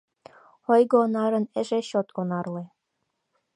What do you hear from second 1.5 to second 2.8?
эше чот онарле.